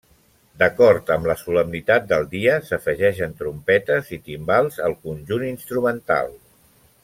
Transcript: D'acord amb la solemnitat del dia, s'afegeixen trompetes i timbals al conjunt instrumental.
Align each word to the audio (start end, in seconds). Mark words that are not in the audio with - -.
D'acord 0.61 1.11
amb 1.15 1.27
la 1.31 1.35
solemnitat 1.41 2.07
del 2.13 2.25
dia, 2.31 2.55
s'afegeixen 2.69 3.37
trompetes 3.43 4.11
i 4.19 4.19
timbals 4.31 4.81
al 4.89 4.97
conjunt 5.07 5.47
instrumental. 5.55 6.35